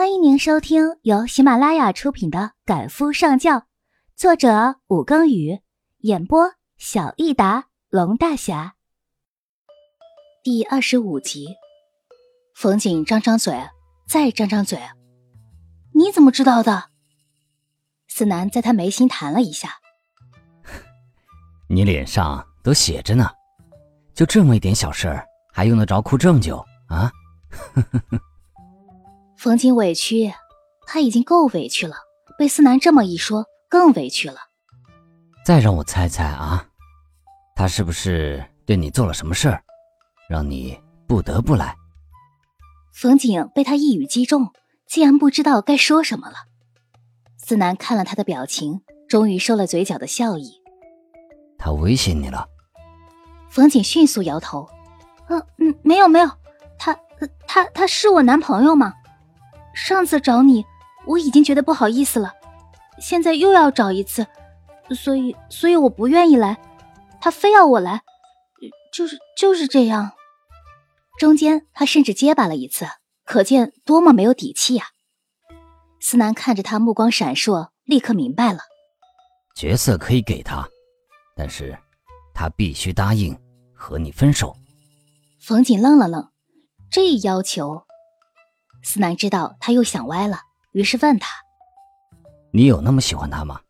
[0.00, 3.56] 欢迎您收听由喜马拉雅出品的《赶夫上轿》，
[4.16, 5.60] 作者武庚宇，
[5.98, 8.76] 演播小益达龙大侠。
[10.42, 11.48] 第二十五集，
[12.54, 13.54] 冯景张张嘴，
[14.08, 14.80] 再张张嘴，
[15.92, 16.84] 你怎么知道的？
[18.08, 19.80] 思南在他眉心弹了一下，
[21.68, 23.28] 你脸上都写着呢，
[24.14, 27.12] 就这么一点小事儿，还用得着哭这么久啊？
[27.50, 28.29] 呵呵呵。
[29.40, 30.30] 冯景委屈，
[30.86, 31.96] 他已经够委屈了，
[32.36, 34.36] 被思南这么一说，更委屈了。
[35.46, 36.68] 再让我猜猜啊，
[37.56, 39.62] 他是不是对你做了什么事儿，
[40.28, 40.78] 让你
[41.08, 41.74] 不得不来？
[42.92, 44.52] 冯景被他一语击中，
[44.86, 46.34] 竟然不知道该说什么了。
[47.38, 50.52] 思南看了他的表情，终于收了嘴角的笑意。
[51.56, 52.46] 他威胁你了？
[53.48, 54.68] 冯景迅速摇头
[55.30, 56.30] ：“嗯嗯，没有没有，
[56.78, 56.94] 他
[57.46, 58.92] 他他是我男朋友吗？”
[59.74, 60.64] 上次找你，
[61.06, 62.32] 我已经觉得不好意思了，
[63.00, 64.26] 现在又要找一次，
[64.90, 66.60] 所以所以我不愿意来，
[67.20, 68.02] 他非要我来，
[68.92, 70.12] 就是就是这样。
[71.18, 72.86] 中间他甚至结巴了一次，
[73.24, 74.86] 可见多么没有底气呀。
[76.00, 78.60] 思南看着他，目光闪烁，立刻明白了，
[79.54, 80.66] 角色可以给他，
[81.36, 81.78] 但是
[82.34, 83.38] 他必须答应
[83.74, 84.56] 和你分手。
[85.38, 86.30] 冯瑾愣了愣，
[86.90, 87.84] 这要求。
[88.82, 90.40] 思南知道他又想歪了，
[90.72, 91.28] 于是问他
[92.52, 93.60] ：“你有那么喜欢他吗？”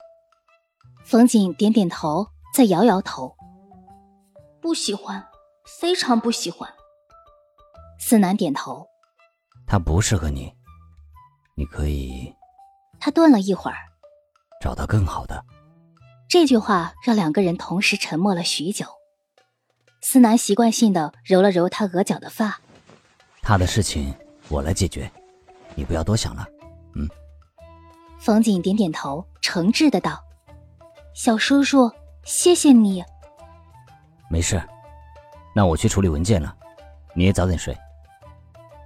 [1.04, 3.36] 冯景点点头，再摇摇头
[4.62, 5.26] ：“不喜欢，
[5.80, 6.72] 非常不喜欢。”
[7.98, 8.86] 思南点头
[9.66, 10.52] ：“他不适合你，
[11.56, 12.32] 你可以。”
[13.00, 13.76] 他顿了一会儿
[14.62, 15.44] ：“找到更好的。”
[16.28, 18.86] 这句话让两个人同时沉默了许久。
[20.00, 22.60] 思南习惯性的揉了揉他额角的发
[23.42, 24.14] ：“他的事情。”
[24.50, 25.10] 我来解决，
[25.76, 26.46] 你不要多想了。
[26.94, 27.08] 嗯。
[28.18, 30.22] 冯景点点头，诚挚的道
[31.14, 31.90] ：“小叔叔，
[32.24, 33.02] 谢谢你。”
[34.28, 34.60] 没事，
[35.54, 36.54] 那我去处理文件了，
[37.14, 37.74] 你也早点睡。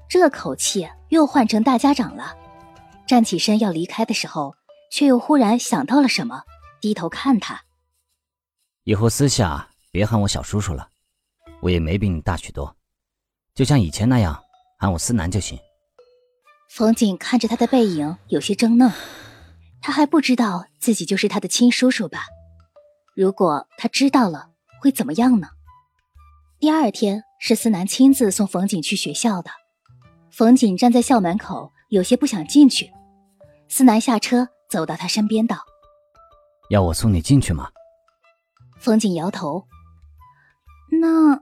[0.06, 2.36] 这口气又换成大家长了。
[3.06, 4.54] 站起身要离开的时候，
[4.90, 6.42] 却又忽然想到了什么，
[6.80, 7.62] 低头看他。
[8.84, 10.88] 以后私下别喊我小叔叔了，
[11.60, 12.76] 我也没比你大许多，
[13.54, 14.43] 就像以前那样。
[14.84, 15.58] 喊我思南就行。
[16.68, 18.92] 冯景看着他的背影，有些怔愣。
[19.80, 22.26] 他还不知道自己就是他的亲叔叔吧？
[23.16, 24.50] 如果他知道了，
[24.82, 25.48] 会怎么样呢？
[26.58, 29.50] 第二天是思南亲自送冯景去学校的。
[30.30, 32.92] 冯景站在校门口，有些不想进去。
[33.70, 35.56] 思南下车，走到他身边道
[36.68, 37.70] ：“要我送你进去吗？”
[38.78, 39.66] 冯景摇头。
[41.00, 41.40] 那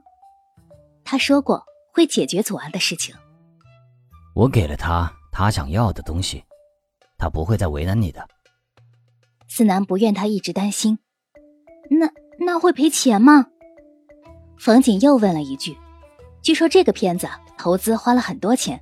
[1.03, 3.13] 他说过会解决左岸的事情。
[4.35, 6.43] 我给了他他想要的东西，
[7.17, 8.27] 他不会再为难你的。
[9.47, 10.97] 思南不愿他一直担心，
[11.89, 12.09] 那
[12.43, 13.45] 那会赔钱吗？
[14.57, 15.77] 冯景又问了一句。
[16.41, 18.81] 据说这个片子投资花了很多钱，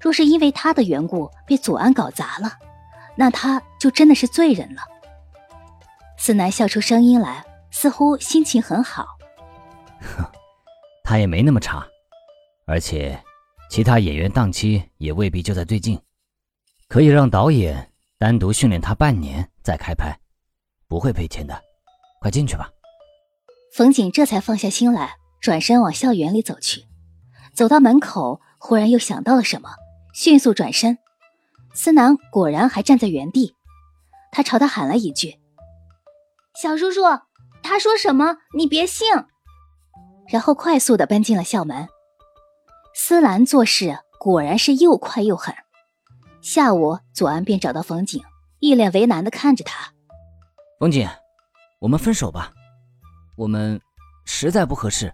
[0.00, 2.52] 若是因为他的缘故被左安搞砸了，
[3.16, 4.82] 那他就真的是罪人了。
[6.16, 9.04] 思南笑出声音来，似乎心情很好。
[10.00, 10.24] 哼，
[11.02, 11.84] 他也没那么差，
[12.66, 13.20] 而且。
[13.70, 16.00] 其他演员档期也未必就在最近，
[16.88, 20.16] 可以让导演单独训练他半年再开拍，
[20.86, 21.60] 不会赔钱的。
[22.20, 22.70] 快进去吧。
[23.74, 26.84] 冯景这才放下心来，转身往校园里走去。
[27.52, 29.70] 走到门口，忽然又想到了什么，
[30.14, 30.98] 迅速转身。
[31.74, 33.54] 思南果然还站在原地，
[34.30, 35.40] 他朝他喊了一句
[36.62, 37.00] ：“小叔叔，
[37.62, 39.08] 他说什么你别信。”
[40.30, 41.88] 然后快速的奔进了校门。
[42.96, 45.52] 思兰做事果然是又快又狠。
[46.40, 48.22] 下午，左安便找到冯景，
[48.60, 49.92] 一脸为难的看着他。
[50.78, 51.08] 冯景，
[51.80, 52.52] 我们分手吧，
[53.36, 53.80] 我们
[54.24, 55.12] 实在不合适。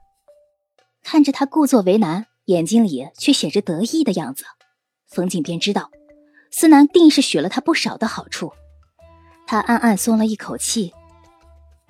[1.02, 4.44] 看着他故作为难，眼睛里却写着得意的样子，
[5.08, 5.90] 冯景便知道，
[6.50, 8.52] 思南定是许了他不少的好处。
[9.46, 10.92] 他暗暗松了一口气。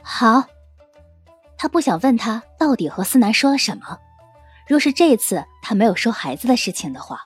[0.03, 0.45] 好，
[1.59, 3.99] 他不想问他到底和思南说了什么。
[4.71, 7.25] 若是这次他没有说孩子的事情的话，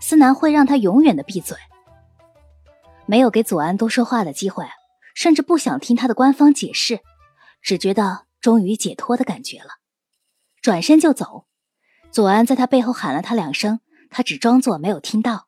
[0.00, 1.56] 思南会让他永远的闭嘴，
[3.06, 4.66] 没有给左安多说话的机会，
[5.14, 6.98] 甚至不想听他的官方解释，
[7.62, 9.68] 只觉得终于解脱的感觉了，
[10.60, 11.46] 转身就走。
[12.10, 13.78] 左安在他背后喊了他两声，
[14.10, 15.46] 他只装作没有听到。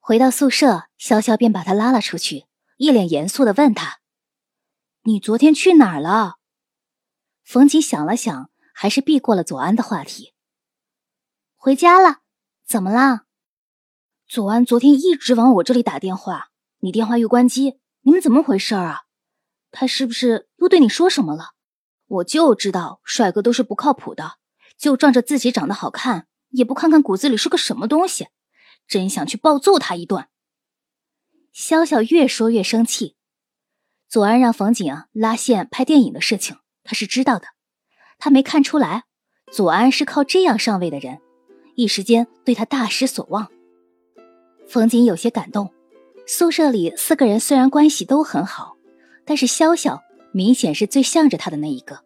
[0.00, 2.46] 回到宿舍，潇潇便把他拉了出去，
[2.78, 3.98] 一脸严肃的问他
[5.04, 6.36] ：“你昨天去哪儿了？”
[7.44, 10.32] 冯吉想了想，还是避过了左安的话题。
[11.68, 12.20] 回家了，
[12.66, 13.24] 怎么了？
[14.26, 16.48] 左安昨天一直往我这里打电话，
[16.78, 19.02] 你电话又关机，你们怎么回事啊？
[19.70, 21.50] 他是不是又对你说什么了？
[22.06, 24.36] 我就知道帅哥都是不靠谱的，
[24.78, 28.28] 就仗着自己长得好看，也不看看骨子里是个什么东西，
[28.86, 30.26] 真想去暴揍他一顿。
[31.54, 33.14] 潇潇越说越生气，
[34.08, 37.48] 左安让冯景拉线拍电影的事情，他是知道的，
[38.16, 39.04] 他没看出来
[39.52, 41.20] 左安是靠这样上位的人，
[41.78, 43.46] 一时间对他大失所望。
[44.66, 45.72] 冯景有些感动，
[46.26, 48.76] 宿舍里四个人虽然关系都很好，
[49.24, 50.00] 但是潇潇。
[50.30, 52.00] 明显是最向着他的那一个，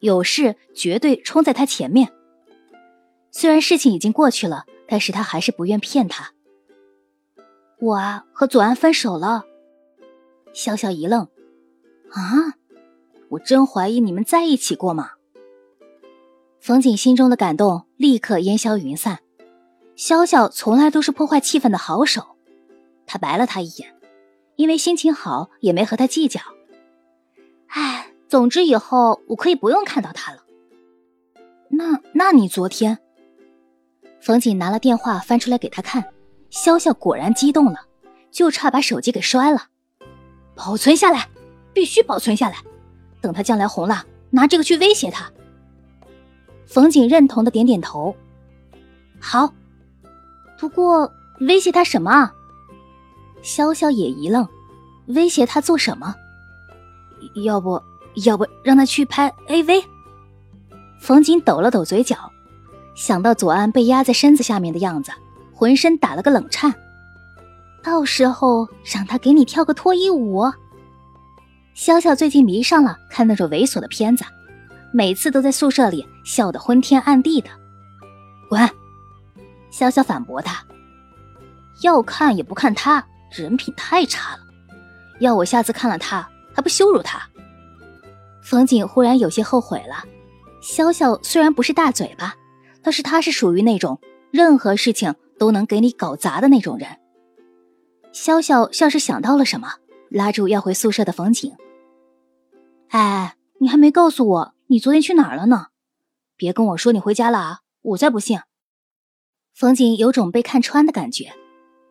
[0.00, 2.12] 有事绝对冲在他前面。
[3.30, 6.32] 虽然事情已经过去了，但是他还是不愿骗他。
[7.80, 9.44] 我啊，和左安分手了。
[10.52, 11.22] 潇潇一愣，
[12.10, 12.52] 啊，
[13.30, 15.12] 我真怀疑你们在一起过吗？
[16.60, 19.20] 冯景心中的感动立刻烟消云散。
[19.96, 22.36] 潇潇从来都是破坏气氛的好手，
[23.06, 23.94] 他白了他一眼，
[24.56, 26.40] 因为心情好，也没和他计较。
[27.68, 30.44] 哎，总之以后我可以不用看到他了。
[31.70, 32.98] 那，那你昨天？
[34.20, 36.04] 冯锦拿了电话翻出来给他看，
[36.50, 37.86] 潇潇果然激动了，
[38.30, 39.66] 就差把手机给摔了。
[40.54, 41.28] 保存下来，
[41.72, 42.56] 必须保存下来，
[43.20, 45.30] 等他将来红了，拿这个去威胁他。
[46.68, 48.14] 冯锦认同的点点头。
[49.18, 49.52] 好，
[50.58, 51.10] 不过
[51.40, 52.30] 威胁他什么？
[53.42, 54.46] 潇潇也一愣，
[55.06, 56.14] 威胁他做什么？
[57.44, 57.82] 要不
[58.24, 59.82] 要不让他去拍 AV？
[61.00, 62.16] 冯锦抖了抖嘴角，
[62.94, 65.10] 想到左安被压在身子下面的样子，
[65.52, 66.74] 浑身打了个冷颤。
[67.82, 70.42] 到时候让他给你跳个脱衣舞。
[71.74, 74.24] 潇潇最近迷上了看那种猥琐的片子，
[74.92, 77.48] 每次都在宿舍里笑得昏天暗地的。
[78.50, 78.60] 滚！
[79.72, 80.62] 潇潇反驳他，
[81.82, 84.40] 要看也不看他，人品太差了。
[85.20, 86.28] 要我下次看了他。
[86.54, 87.22] 还不羞辱他？
[88.42, 90.04] 冯景忽然有些后悔了。
[90.60, 92.34] 潇潇虽然不是大嘴巴，
[92.82, 94.00] 但是他是属于那种
[94.32, 96.88] 任何事情都能给你搞砸的那种人。
[98.12, 99.68] 潇潇像是想到了什么，
[100.10, 101.54] 拉住要回宿舍的冯景
[102.90, 105.68] ：“哎，你还没告诉我你昨天去哪儿了呢？
[106.38, 108.38] 别跟我说你回家了啊，我才不信。”
[109.54, 111.34] 冯景有种被看穿的感觉。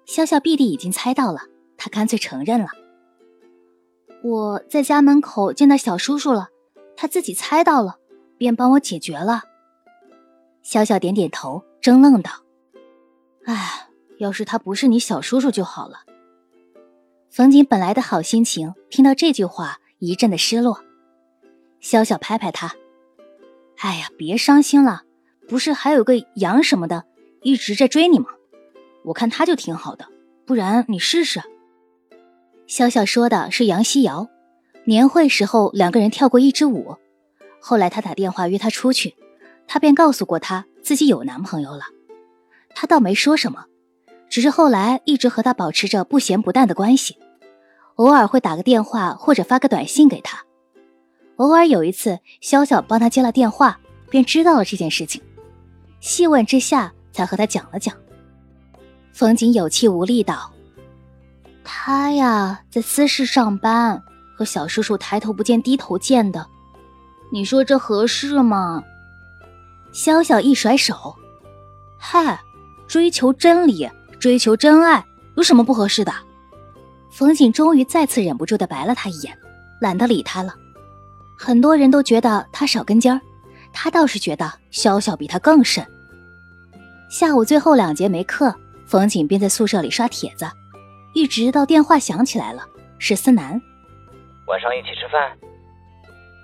[0.07, 1.41] 潇潇必定已经猜到了，
[1.77, 2.67] 他干脆承认了。
[4.23, 6.47] 我在家门口见到小叔叔了，
[6.95, 7.97] 他自己猜到了，
[8.37, 9.41] 便帮我解决了。
[10.63, 12.31] 潇潇点点头，怔愣道
[13.45, 16.03] ：“哎，要是他不是你小叔叔就好了。”
[17.29, 20.81] 冯景本来的好心情，听到这句话一阵的失落。
[21.81, 22.73] 潇潇拍拍他
[23.79, 25.03] ：“哎呀，别伤心了，
[25.47, 27.05] 不是还有个杨什么的
[27.41, 28.27] 一直在追你吗？
[29.05, 30.07] 我看他就挺好的，
[30.45, 31.41] 不然你试试。”
[32.67, 34.27] 潇潇说的是杨希瑶，
[34.85, 36.97] 年会时候两个人跳过一支舞，
[37.61, 39.15] 后来他打电话约她出去，
[39.67, 41.83] 她便告诉过她自己有男朋友了，
[42.75, 43.65] 他倒没说什么，
[44.27, 47.17] 只是后来一直和他保持着不咸不淡的关系，
[47.95, 50.43] 偶尔会打个电话或者发个短信给他，
[51.37, 53.79] 偶尔有一次潇潇帮他接了电话，
[54.09, 55.21] 便知道了这件事情，
[55.99, 57.95] 细问之下才和他讲了讲。
[59.13, 60.51] 冯景有气无力道。
[61.63, 64.01] 他呀，在私事上班，
[64.35, 66.47] 和小叔叔抬头不见低头见的，
[67.31, 68.83] 你说这合适吗？
[69.93, 71.15] 潇潇一甩手，
[71.99, 72.39] 嗨，
[72.87, 73.87] 追求真理，
[74.19, 76.11] 追求真爱，有什么不合适的？
[77.11, 79.37] 冯景终于再次忍不住的白了他一眼，
[79.81, 80.55] 懒得理他了。
[81.37, 83.21] 很多人都觉得他少根筋儿，
[83.71, 85.85] 他倒是觉得潇潇比他更甚。
[87.09, 88.53] 下午最后两节没课，
[88.85, 90.45] 冯景便在宿舍里刷帖子。
[91.13, 92.63] 一直到电话响起来了，
[92.99, 93.61] 是思南。
[94.47, 95.37] 晚上一起吃饭。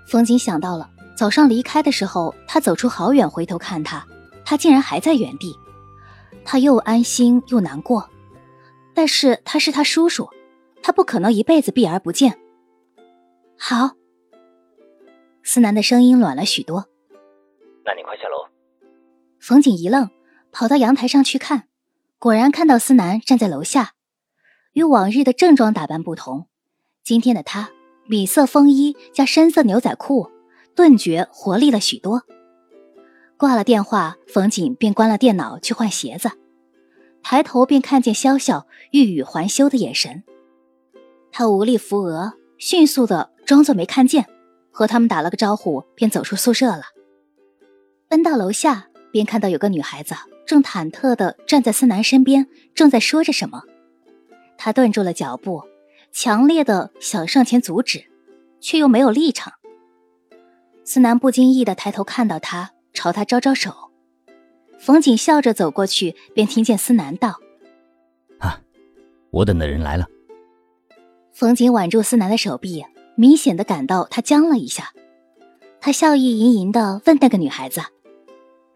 [0.06, 4.06] 冯景想到了早上离开的时候，他走出好远，回头看他，
[4.44, 5.54] 他竟然还在原地，
[6.44, 8.08] 他又安心又难过。
[8.94, 10.30] 但是他是他叔叔，
[10.82, 12.38] 他不可能一辈子避而不见。
[13.58, 13.90] 好。
[15.44, 16.88] 思南的声音暖了许多。
[17.84, 18.48] 那你快下楼。
[19.38, 20.10] 冯景一愣，
[20.50, 21.68] 跑到阳台上去看，
[22.18, 23.92] 果然看到思南站在楼下。
[24.72, 26.48] 与往日的正装打扮不同，
[27.04, 27.70] 今天的他
[28.06, 30.30] 米色风衣加深色牛仔裤，
[30.74, 32.22] 顿觉活力了许多。
[33.36, 36.30] 挂了电话，冯景便关了电脑去换鞋子，
[37.22, 40.24] 抬头便看见潇潇欲语还休的眼神，
[41.30, 44.26] 他无力扶额，迅速的装作没看见，
[44.74, 46.82] 和他们打了个招呼，便走出宿舍了。
[48.08, 53.62] 奔到楼下，便看到有个女孩子正忐忑的站在思南身边，正在说着什么。
[54.58, 55.62] 他顿住了脚步，
[56.10, 58.04] 强烈的想上前阻止，
[58.60, 59.52] 却又没有立场。
[60.84, 63.72] 思南不经意的抬头看到他，朝他招招手。
[64.76, 67.38] 冯景笑着走过去，便听见思南道
[68.40, 68.60] ：“啊，
[69.30, 70.06] 我等的人来了。”
[71.32, 72.84] 冯景挽住思南的手臂，
[73.16, 74.92] 明显的感到他僵了一下。
[75.80, 77.82] 他笑意盈盈的问那个女孩子：“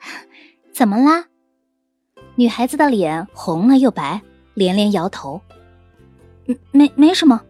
[0.73, 1.27] 怎么啦？”
[2.37, 4.23] 女孩子的脸红了又白，
[4.55, 5.41] 连连摇头
[6.71, 7.41] ：“没没什么。”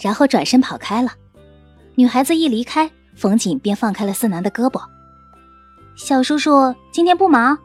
[0.00, 1.12] 然后转身跑开了。
[1.94, 4.82] 女孩子一离开，冯景便放开了思南的胳膊
[5.96, 7.56] ：“小叔叔今天不忙？”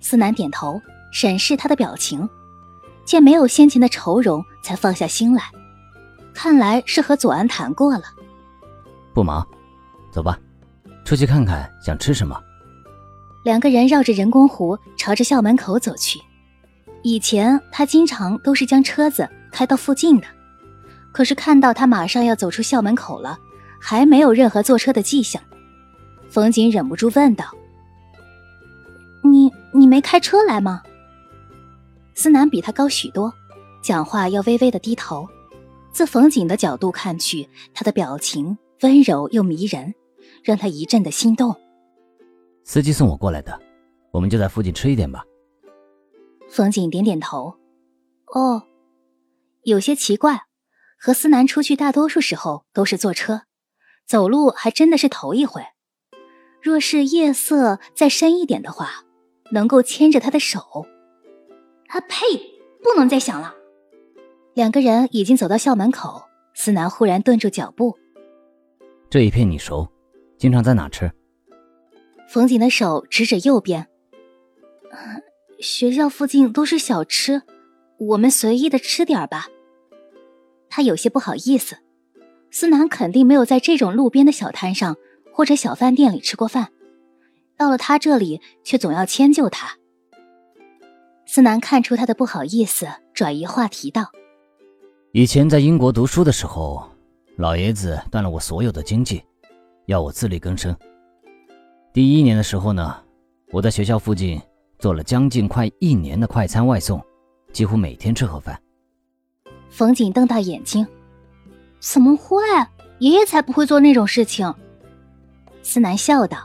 [0.00, 0.80] 思南点头，
[1.12, 2.28] 审视他的表情，
[3.04, 5.50] 见没有先前的愁容，才放下心来。
[6.34, 8.02] 看来是和左安谈过了。
[9.14, 9.46] 不忙，
[10.10, 10.38] 走吧，
[11.04, 12.38] 出去看看，想吃什么？
[13.44, 16.18] 两个人绕着人工湖，朝着校门口走去。
[17.02, 20.26] 以前他经常都是将车子开到附近的，
[21.12, 23.38] 可是看到他马上要走出校门口了，
[23.78, 25.40] 还没有任何坐车的迹象，
[26.28, 27.44] 冯景忍不住问道。
[29.22, 30.82] 你你没开车来吗？
[32.14, 33.32] 思南比他高许多，
[33.82, 35.28] 讲话要微微的低头。
[35.94, 39.94] 自冯景的角度看去，他的表情温柔又迷人，
[40.42, 41.54] 让他一阵的心动。
[42.64, 43.58] 司机送我过来的，
[44.10, 45.24] 我们就在附近吃一点吧。
[46.50, 47.54] 冯景点点头。
[48.34, 48.64] 哦，
[49.62, 50.42] 有些奇怪，
[50.98, 53.42] 和思南出去大多数时候都是坐车，
[54.04, 55.62] 走路还真的是头一回。
[56.60, 59.04] 若是夜色再深一点的话。
[59.52, 60.86] 能够牵着他的手，
[61.88, 62.16] 啊呸！
[62.82, 63.54] 不能再想了。
[64.54, 66.22] 两个人已经走到校门口，
[66.54, 67.98] 思南忽然顿住脚步。
[69.10, 69.88] 这一片你熟，
[70.38, 71.10] 经常在哪吃？
[72.28, 73.88] 冯景的手指指右边。
[75.58, 77.42] 学校附近都是小吃，
[77.98, 79.48] 我们随意的吃点吧。
[80.68, 81.78] 他有些不好意思。
[82.52, 84.96] 思南肯定没有在这种路边的小摊上
[85.32, 86.68] 或者小饭店里吃过饭。
[87.56, 89.76] 到了他这里，却总要迁就他。
[91.26, 94.12] 思南看出他的不好意思，转移话题道
[95.16, 96.90] ：“以前在英国读书的时候，
[97.36, 99.22] 老爷子断了我所有的经济，
[99.86, 100.76] 要我自力更生。
[101.92, 103.00] 第一年的时候呢，
[103.52, 104.42] 我在学校附近
[104.76, 107.00] 做了将近快一年的快餐外送，
[107.52, 108.60] 几乎每天吃盒饭。”
[109.70, 110.84] 冯景瞪大眼睛
[111.78, 112.42] ：“怎么会？
[112.98, 114.52] 爷爷才不会做那种事情。”
[115.62, 116.38] 思南笑道。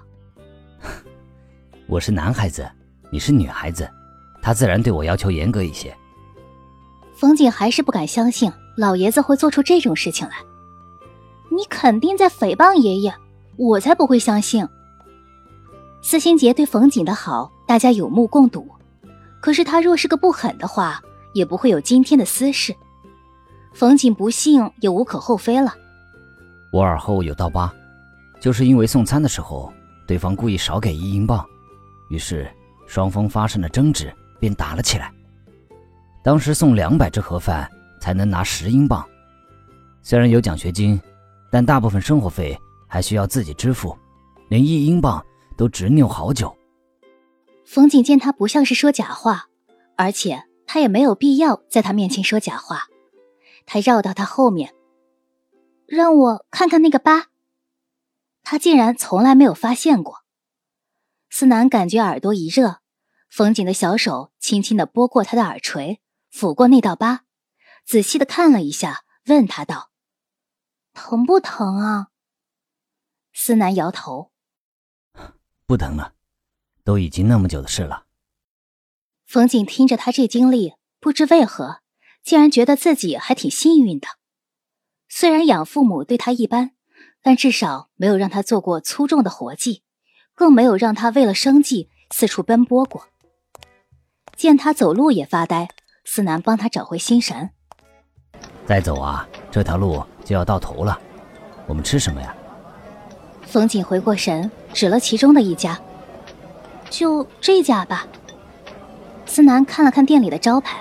[1.88, 2.70] 我是男孩子，
[3.10, 3.90] 你是女孩子，
[4.44, 5.92] 他自然对我要求严格一些。
[7.20, 10.36] 冯景还是不敢相信老爷子会做出这种事情来。
[11.50, 13.14] 你肯定在诽谤爷爷，
[13.58, 14.66] 我才不会相信。
[16.02, 18.66] 司心杰对冯锦的好，大家有目共睹。
[19.42, 21.02] 可是他若是个不狠的话，
[21.34, 22.74] 也不会有今天的私事。
[23.74, 25.76] 冯锦不信也无可厚非了。
[26.72, 27.70] 我耳后有道疤，
[28.40, 29.74] 就是因为送餐的时候，
[30.08, 31.46] 对方故意少给一英镑。
[32.10, 32.50] 于是
[32.88, 34.10] 双方发生了争执，
[34.40, 35.14] 便打了起来。
[36.22, 39.08] 当时送两百只盒饭才能拿十英镑，
[40.02, 41.00] 虽然有奖学金，
[41.52, 42.58] 但大部分生活费
[42.88, 43.98] 还需要自己支付，
[44.50, 45.26] 连一英镑
[45.58, 46.56] 都执拗好久。
[47.66, 49.48] 冯景见他不像是说假话，
[49.96, 52.88] 而且他也没有必要在他面前说假话，
[53.66, 54.74] 他绕到他后面，
[55.88, 57.28] 让我看看那个疤。
[58.44, 60.24] 他竟然从来没有发现过。
[61.30, 62.78] 思南感觉耳朵一热，
[63.30, 66.02] 冯景的小手轻轻的拨过他的耳垂，
[66.34, 67.26] 抚过那道疤，
[67.86, 69.92] 仔细的看了一下，问他道
[70.94, 72.10] ：“疼不疼啊？”
[73.34, 74.32] 思南摇头
[75.66, 76.14] ：“不疼了，
[76.84, 78.06] 都已经那么久的事了。”
[79.28, 81.82] 冯景听着他这经历，不知为何，
[82.24, 84.08] 竟然觉得自己还挺幸运的。
[85.08, 86.72] 虽然养父母对他一般，
[87.22, 89.84] 但至少没有让他做过粗重的活计。
[90.36, 93.10] 更没有让他为了生计四处奔波过。
[94.38, 95.68] 见他走路也发呆，
[96.12, 97.52] 思南帮他找回心神。
[98.66, 101.00] 再走啊，这条路就要到头了。
[101.68, 102.36] 我们吃什么呀？
[103.44, 105.80] 冯景回过神，指了其中的一家，
[106.90, 108.08] 就这家吧。
[109.28, 110.80] 思南看了看店里的招牌：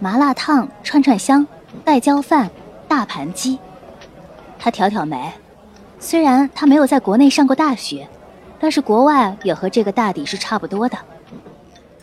[0.00, 1.46] 麻辣烫、串串香、
[1.84, 2.50] 盖浇饭、
[2.88, 3.56] 大盘鸡。
[4.58, 5.32] 他挑挑眉，
[6.00, 8.08] 虽然他没有在国内上过大学。
[8.58, 10.98] 但是国外也和这个大抵是差不多的。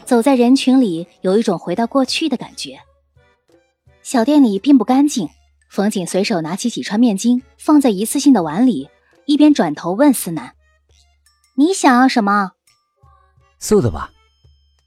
[0.08, 2.80] 走在人群里，有一种回到过去的感觉。
[4.02, 5.28] 小店里并不干净，
[5.70, 8.90] 冯景随手拿起几串面筋，放在一次性的碗里，
[9.26, 10.56] 一边转头问思南
[11.56, 12.54] ：“你想要什么
[13.60, 14.10] ？”“素的吧，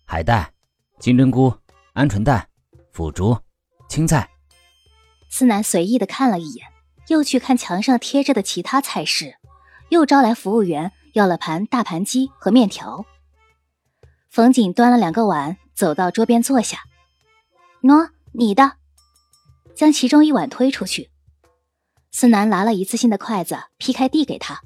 [0.07, 0.55] 海带、
[0.99, 1.53] 金针菇、
[1.93, 2.49] 鹌鹑蛋、
[2.91, 3.37] 腐竹、
[3.91, 4.27] 青菜。
[5.29, 6.67] 思南随意的看了一眼，
[7.09, 9.35] 又去看墙上贴着的其他菜式，
[9.91, 13.05] 又招来服务员要了盘大盘鸡和面条。
[14.31, 16.85] 冯锦端了两个碗，走到桌边坐下。
[17.83, 18.75] 喏，你的，
[19.75, 21.11] 将其中一碗推出去。
[22.13, 24.61] 思南拿了一次性的筷子，劈开递给他，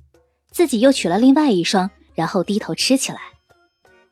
[0.50, 3.21] 自己又取了另外一双，然后低头吃起来。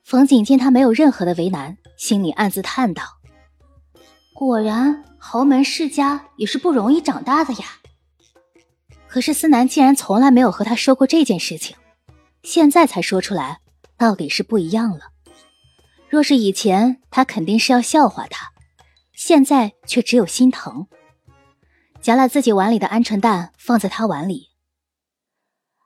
[0.03, 3.03] 冯锦见他没有任何的为难，心里暗自叹道
[4.33, 7.67] ：“果然，豪门世家也是不容易长大的呀。”
[9.07, 11.77] 可是思南竟然从来没有和他说过这件事情，
[12.43, 13.61] 现在才说出来，
[13.99, 15.12] 到底是不一样了。
[16.13, 18.53] 若是以前，他肯定是要笑话他，
[19.15, 20.87] 现在却只有心疼。
[22.03, 24.51] 夹了自己碗里的鹌鹑蛋，放在他碗里。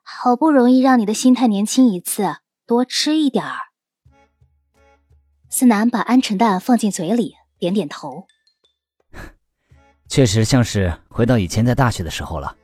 [0.02, 3.56] 好不容易让你的心态年轻一次，多吃一点儿。
[5.49, 8.26] 思南把鹌鹑蛋放进嘴里，点点头。
[10.11, 12.56] 确实像是回到以前在大学的时候了。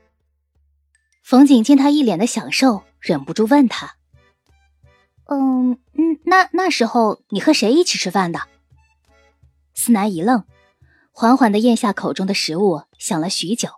[1.23, 3.99] 冯景见他一脸的享受，忍不住问他
[5.26, 8.41] ：“嗯嗯，那那时候你和谁一起吃饭的？”
[9.75, 10.45] 思南一愣。
[11.14, 13.69] 缓缓的咽下口中的食物，想了许久，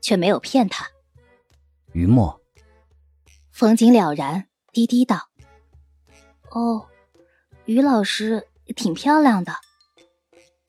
[0.00, 0.86] 却没有骗他。
[1.92, 2.40] 于墨，
[3.50, 5.28] 风景了然，低低道
[6.50, 6.86] ：“哦，
[7.64, 9.52] 于老师挺漂亮的。”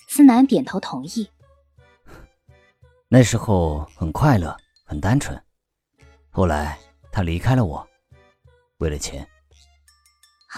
[0.09, 1.29] 思南点头同意。
[3.09, 5.39] 那时候很快乐，很单纯。
[6.31, 6.79] 后来
[7.11, 7.87] 他离开了我，
[8.79, 9.27] 为了钱。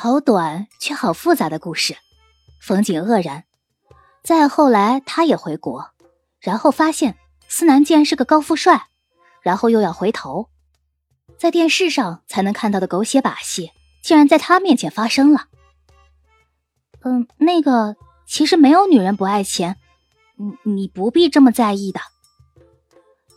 [0.01, 1.97] 好短却好复杂的故事，
[2.61, 3.43] 风景愕然。
[4.23, 5.89] 再后来，他也回国，
[6.39, 7.17] 然后发现
[7.49, 8.87] 思南竟然是个高富帅，
[9.41, 10.47] 然后又要回头，
[11.37, 15.47] 在电视上才能看到的狗血把戏，竟然在他面前发生了。
[17.01, 19.75] 嗯，那个其实没有女人不爱钱，
[20.37, 21.99] 你你不必这么在意的。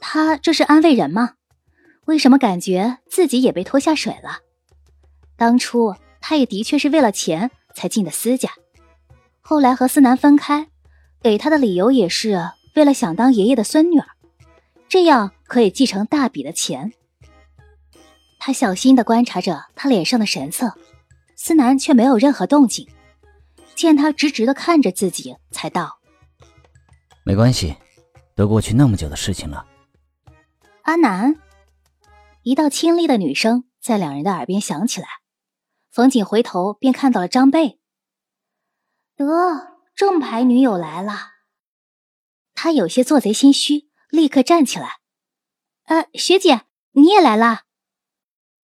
[0.00, 1.34] 他这是安慰人吗？
[2.04, 4.42] 为什么感觉自己也被拖下水了？
[5.36, 8.52] 当初他也的确是为了钱才进的私家，
[9.42, 10.68] 后来和思南分开。
[11.20, 14.06] 给他的理由也是为了想当爷爷的孙女儿，
[14.88, 16.92] 这样可以继承大笔的钱。
[18.40, 20.76] 他小心的观察着他脸上的神色，
[21.36, 22.88] 思南却没有任何动静。
[23.76, 26.00] 见他直直的看着自己，才道
[27.22, 27.76] ：“没关系，
[28.34, 29.64] 都过去那么久的事情了。”
[30.82, 31.36] 阿南，
[32.42, 35.06] 一道清丽的女声在两人的耳边响起来。
[35.92, 37.78] 冯景回头便看到了张贝。
[39.14, 39.70] 得。
[39.94, 41.12] 正牌女友来了，
[42.54, 45.00] 他有些做贼心虚，立刻站起来。
[45.84, 47.64] 呃，学姐，你也来啦？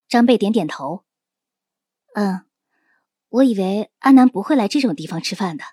[0.08, 1.04] 张贝点点头。
[2.14, 2.46] 嗯，
[3.28, 5.64] 我以为阿南不会来这种地方吃饭的，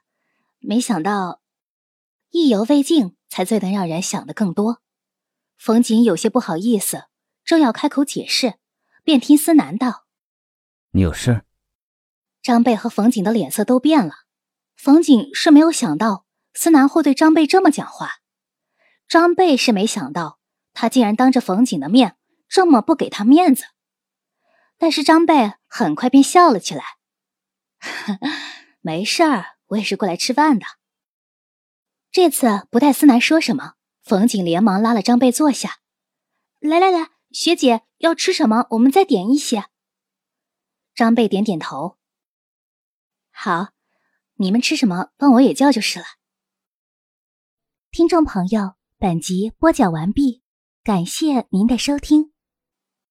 [0.59, 1.41] 没想到
[2.31, 4.81] 意犹未尽，才最能让人想的更多。
[5.57, 7.05] 冯景有些不好意思，
[7.45, 8.55] 正要开口解释，
[9.05, 10.04] 便听思南道
[10.95, 11.43] ：“你有事？”
[12.41, 14.13] 张贝和冯景的脸色都变了。
[14.77, 18.19] 冯景是没有想到思南会对张贝这么讲话，
[19.07, 20.39] 张贝是没想到
[20.73, 22.15] 他竟然当着冯景的面
[22.47, 23.65] 这么不给他面子。
[24.77, 26.83] 但是张贝很快便笑了起来
[28.81, 30.65] ：“没事儿，我也是过来吃饭的。”
[32.11, 35.79] 这次不带思南说什么，冯景连忙拉了张贝坐下
[36.61, 39.65] ：“来来来，学姐要吃什么，我们再点一些。”
[40.95, 41.97] 张贝点点头
[43.31, 43.69] ：“好。”
[44.37, 46.05] 你们吃什么，帮我也叫就是了。
[47.89, 50.43] 听众朋友，本集播讲完毕，
[50.83, 52.34] 感谢您的收听。